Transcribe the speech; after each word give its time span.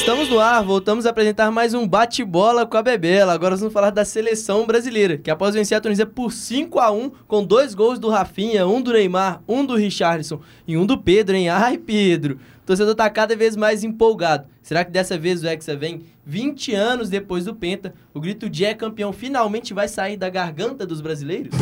Estamos 0.00 0.30
no 0.30 0.40
ar, 0.40 0.64
voltamos 0.64 1.04
a 1.04 1.10
apresentar 1.10 1.50
mais 1.50 1.74
um 1.74 1.86
bate-bola 1.86 2.64
com 2.64 2.74
a 2.78 2.82
Bebela. 2.82 3.34
Agora 3.34 3.54
vamos 3.54 3.72
falar 3.72 3.90
da 3.90 4.02
seleção 4.02 4.66
brasileira, 4.66 5.18
que 5.18 5.30
após 5.30 5.54
vencer 5.54 5.76
a 5.76 5.80
Tunísia 5.80 6.06
por 6.06 6.32
5 6.32 6.80
a 6.80 6.90
1 6.90 7.10
com 7.28 7.44
dois 7.44 7.74
gols 7.74 7.98
do 7.98 8.08
Rafinha, 8.08 8.66
um 8.66 8.80
do 8.80 8.94
Neymar, 8.94 9.42
um 9.46 9.64
do 9.64 9.76
Richarlison 9.76 10.40
e 10.66 10.74
um 10.74 10.86
do 10.86 10.96
Pedro, 10.96 11.36
hein? 11.36 11.50
Ai, 11.50 11.76
Pedro! 11.76 12.40
O 12.62 12.66
torcedor 12.66 12.94
tá 12.94 13.10
cada 13.10 13.36
vez 13.36 13.54
mais 13.54 13.84
empolgado. 13.84 14.48
Será 14.62 14.86
que 14.86 14.90
dessa 14.90 15.18
vez 15.18 15.44
o 15.44 15.46
Hexa 15.46 15.76
vem 15.76 16.02
20 16.24 16.74
anos 16.74 17.10
depois 17.10 17.44
do 17.44 17.54
Penta? 17.54 17.92
O 18.14 18.20
grito 18.20 18.48
de 18.48 18.64
é 18.64 18.72
campeão 18.72 19.12
finalmente 19.12 19.74
vai 19.74 19.86
sair 19.86 20.16
da 20.16 20.30
garganta 20.30 20.86
dos 20.86 21.02
brasileiros? 21.02 21.54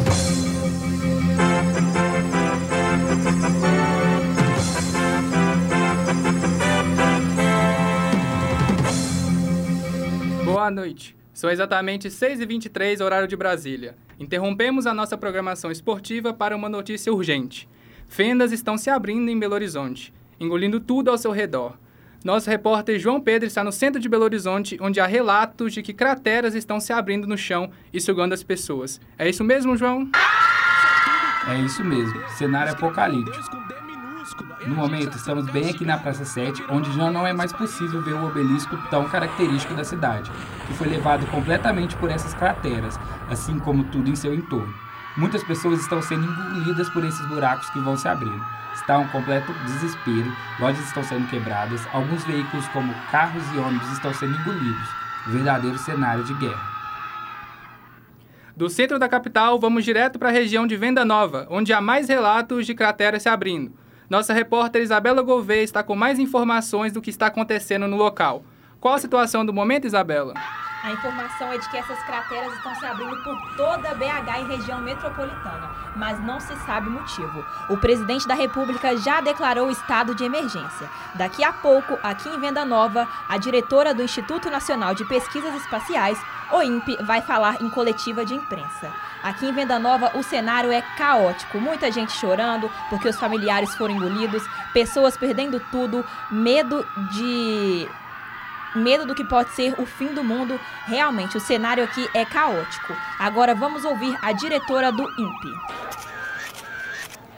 Boa 10.51 10.71
noite. 10.71 11.15
São 11.35 11.51
exatamente 11.51 12.09
6h23, 12.09 13.05
horário 13.05 13.29
de 13.29 13.37
Brasília. 13.37 13.95
Interrompemos 14.19 14.87
a 14.87 14.95
nossa 14.95 15.15
programação 15.15 15.71
esportiva 15.71 16.33
para 16.33 16.57
uma 16.57 16.71
notícia 16.71 17.13
urgente. 17.13 17.69
Fendas 18.09 18.51
estão 18.51 18.79
se 18.79 18.89
abrindo 18.89 19.31
em 19.31 19.39
Belo 19.39 19.53
Horizonte, 19.53 20.11
engolindo 20.41 20.81
tudo 20.81 21.11
ao 21.11 21.19
seu 21.19 21.33
redor. 21.33 21.77
Nosso 22.25 22.49
repórter 22.49 22.99
João 22.99 23.21
Pedro 23.21 23.47
está 23.47 23.63
no 23.63 23.71
centro 23.71 24.01
de 24.01 24.09
Belo 24.09 24.25
Horizonte, 24.25 24.79
onde 24.81 25.01
há 25.01 25.07
relatos 25.07 25.75
de 25.75 25.83
que 25.83 25.93
crateras 25.93 26.55
estão 26.55 26.81
se 26.81 26.95
abrindo 26.95 27.27
no 27.27 27.37
chão 27.37 27.71
e 27.93 28.01
sugando 28.01 28.33
as 28.33 28.43
pessoas. 28.43 28.99
É 29.19 29.29
isso 29.29 29.45
mesmo, 29.45 29.77
João? 29.77 30.11
É 31.47 31.61
isso 31.61 31.85
mesmo. 31.85 32.27
Cenário 32.31 32.73
apocalíptico. 32.73 33.78
No 34.67 34.75
momento, 34.75 35.17
estamos 35.17 35.47
bem 35.47 35.71
aqui 35.71 35.85
na 35.85 35.99
Praça 35.99 36.25
7, 36.25 36.65
onde 36.69 36.93
já 36.93 37.11
não 37.11 37.27
é 37.27 37.33
mais 37.33 37.53
possível 37.53 38.03
ver 38.03 38.15
o 38.15 38.27
obelisco 38.27 38.77
tão 38.91 39.09
característico 39.09 39.75
da 39.75 39.85
cidade, 39.85 40.31
que 40.67 40.75
foi 40.75 40.89
levado 40.89 41.27
completamente 41.31 41.97
por 41.97 42.11
essas 42.11 42.35
crateras, 42.35 42.99
assim 43.31 43.59
como 43.61 43.85
tudo 43.85 44.11
em 44.11 44.17
seu 44.17 44.35
entorno. 44.35 44.75
Muitas 45.17 45.45
pessoas 45.45 45.81
estão 45.81 46.03
sendo 46.03 46.25
engolidas 46.25 46.89
por 46.91 47.05
esses 47.05 47.25
buracos 47.27 47.71
que 47.71 47.79
vão 47.79 47.97
se 47.97 48.09
abrindo. 48.09 48.45
Está 48.75 48.99
um 48.99 49.09
completo 49.09 49.53
desespero, 49.65 50.33
lojas 50.59 50.85
estão 50.87 51.03
sendo 51.05 51.29
quebradas, 51.29 51.87
alguns 51.93 52.25
veículos 52.25 52.67
como 52.69 52.93
carros 53.11 53.45
e 53.55 53.59
ônibus 53.59 53.91
estão 53.93 54.13
sendo 54.13 54.39
engolidos. 54.41 54.89
Verdadeiro 55.29 55.79
cenário 55.79 56.25
de 56.25 56.35
guerra. 56.35 56.79
Do 58.57 58.69
centro 58.69 58.99
da 58.99 59.09
capital, 59.09 59.59
vamos 59.59 59.85
direto 59.85 60.19
para 60.19 60.31
a 60.31 60.33
região 60.33 60.67
de 60.67 60.77
Venda 60.77 61.05
Nova, 61.05 61.47
onde 61.49 61.73
há 61.73 61.81
mais 61.81 62.09
relatos 62.09 62.67
de 62.67 62.75
crateras 62.75 63.23
se 63.23 63.29
abrindo. 63.29 63.73
Nossa 64.09 64.33
repórter 64.33 64.81
Isabela 64.81 65.21
Gouveia 65.21 65.63
está 65.63 65.83
com 65.83 65.95
mais 65.95 66.19
informações 66.19 66.93
do 66.93 67.03
que 67.03 67.11
está 67.11 67.27
acontecendo 67.27 67.87
no 67.87 67.97
local. 67.97 68.43
Qual 68.81 68.95
a 68.95 68.99
situação 68.99 69.45
do 69.45 69.53
momento, 69.53 69.87
Isabela? 69.87 70.33
A 70.83 70.93
informação 70.93 71.53
é 71.53 71.59
de 71.59 71.69
que 71.69 71.77
essas 71.77 72.01
crateras 72.05 72.53
estão 72.55 72.75
se 72.77 72.87
abrindo 72.87 73.17
por 73.25 73.37
toda 73.57 73.91
a 73.91 73.95
BH 73.95 74.41
e 74.41 74.45
região 74.45 74.81
metropolitana, 74.81 75.71
mas 75.97 76.23
não 76.23 76.39
se 76.39 76.55
sabe 76.65 76.89
o 76.89 76.93
motivo. 76.93 77.45
O 77.69 77.77
presidente 77.77 78.29
da 78.29 78.35
República 78.35 78.97
já 78.97 79.21
declarou 79.21 79.71
estado 79.71 80.15
de 80.15 80.25
emergência. 80.25 80.89
Daqui 81.15 81.43
a 81.43 81.53
pouco, 81.53 81.99
aqui 82.03 82.29
em 82.29 82.39
Venda 82.39 82.65
Nova, 82.65 83.09
a 83.29 83.37
diretora 83.37 83.93
do 83.93 84.03
Instituto 84.03 84.49
Nacional 84.49 84.95
de 84.95 85.05
Pesquisas 85.05 85.55
Espaciais, 85.57 86.19
o 86.53 86.63
INPE, 86.63 86.99
vai 87.03 87.23
falar 87.23 87.61
em 87.61 87.69
coletiva 87.69 88.25
de 88.25 88.35
imprensa. 88.35 88.93
Aqui 89.23 89.47
em 89.47 89.53
Venda 89.53 89.81
Nova, 89.81 90.13
o 90.15 90.23
cenário 90.23 90.71
é 90.71 90.81
caótico. 90.97 91.61
Muita 91.61 91.91
gente 91.91 92.13
chorando 92.13 92.71
porque 92.89 93.09
os 93.09 93.19
familiares 93.19 93.75
foram 93.75 93.95
engolidos, 93.95 94.45
pessoas 94.73 95.17
perdendo 95.17 95.61
tudo, 95.73 96.05
medo 96.31 96.87
de 97.11 97.89
medo 98.75 99.07
do 99.07 99.15
que 99.15 99.25
pode 99.25 99.51
ser 99.51 99.75
o 99.81 99.87
fim 99.87 100.15
do 100.15 100.25
mundo. 100.25 100.59
Realmente, 100.87 101.37
o 101.37 101.41
cenário 101.41 101.85
aqui 101.85 102.09
é 102.15 102.25
caótico. 102.25 102.95
Agora 103.19 103.55
vamos 103.55 103.85
ouvir 103.85 104.17
a 104.23 104.33
diretora 104.33 104.91
do 104.93 105.03
INPE. 105.03 105.89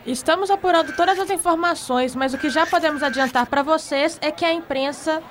Estamos 0.07 0.51
apurando 0.51 0.95
todas 0.97 1.19
as 1.19 1.29
informações, 1.31 2.17
mas 2.17 2.33
o 2.33 2.39
que 2.39 2.49
já 2.49 2.67
podemos 2.67 3.03
adiantar 3.03 3.47
para 3.47 3.63
vocês 3.63 4.19
é 4.23 4.31
que 4.31 4.45
a 4.45 4.53
imprensa 4.53 5.23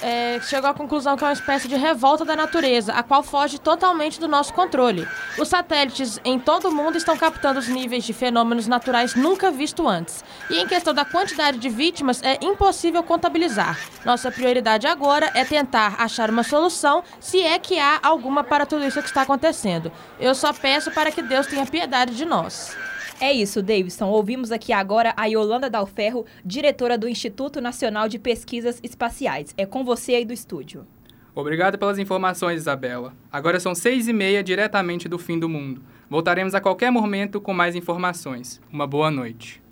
é, 0.00 0.40
chegou 0.40 0.70
à 0.70 0.74
conclusão 0.74 1.16
que 1.16 1.24
é 1.24 1.26
uma 1.26 1.32
espécie 1.32 1.68
de 1.68 1.76
revolta 1.76 2.24
da 2.24 2.36
natureza, 2.36 2.92
a 2.92 3.02
qual 3.02 3.22
foge 3.22 3.58
totalmente 3.58 4.18
do 4.18 4.28
nosso 4.28 4.52
controle. 4.54 5.06
Os 5.38 5.48
satélites 5.48 6.20
em 6.24 6.38
todo 6.38 6.68
o 6.68 6.74
mundo 6.74 6.96
estão 6.96 7.16
captando 7.16 7.58
os 7.58 7.68
níveis 7.68 8.04
de 8.04 8.12
fenômenos 8.12 8.66
naturais 8.66 9.14
nunca 9.14 9.50
vistos 9.50 9.84
antes. 9.84 10.24
E 10.48 10.58
em 10.58 10.66
questão 10.66 10.94
da 10.94 11.04
quantidade 11.04 11.58
de 11.58 11.68
vítimas, 11.68 12.22
é 12.22 12.38
impossível 12.40 13.02
contabilizar. 13.02 13.78
Nossa 14.04 14.30
prioridade 14.30 14.86
agora 14.86 15.30
é 15.34 15.44
tentar 15.44 15.96
achar 15.98 16.30
uma 16.30 16.42
solução, 16.42 17.02
se 17.20 17.40
é 17.40 17.58
que 17.58 17.78
há 17.78 17.98
alguma 18.02 18.44
para 18.44 18.66
tudo 18.66 18.84
isso 18.84 19.00
que 19.00 19.08
está 19.08 19.22
acontecendo. 19.22 19.90
Eu 20.18 20.34
só 20.34 20.52
peço 20.52 20.90
para 20.90 21.10
que 21.10 21.22
Deus 21.22 21.46
tenha 21.46 21.66
piedade 21.66 22.14
de 22.14 22.24
nós. 22.24 22.76
É 23.22 23.32
isso, 23.32 23.62
Davidson. 23.62 24.08
Ouvimos 24.08 24.50
aqui 24.50 24.72
agora 24.72 25.14
a 25.16 25.26
Yolanda 25.26 25.70
Dalferro, 25.70 26.26
diretora 26.44 26.98
do 26.98 27.08
Instituto 27.08 27.60
Nacional 27.60 28.08
de 28.08 28.18
Pesquisas 28.18 28.80
Espaciais. 28.82 29.54
É 29.56 29.64
com 29.64 29.84
você 29.84 30.16
aí 30.16 30.24
do 30.24 30.32
estúdio. 30.32 30.84
Obrigado 31.32 31.78
pelas 31.78 32.00
informações, 32.00 32.62
Isabela. 32.62 33.14
Agora 33.30 33.60
são 33.60 33.76
seis 33.76 34.08
e 34.08 34.12
meia, 34.12 34.42
diretamente 34.42 35.08
do 35.08 35.20
fim 35.20 35.38
do 35.38 35.48
mundo. 35.48 35.80
Voltaremos 36.10 36.52
a 36.52 36.60
qualquer 36.60 36.90
momento 36.90 37.40
com 37.40 37.54
mais 37.54 37.76
informações. 37.76 38.60
Uma 38.72 38.88
boa 38.88 39.08
noite. 39.08 39.62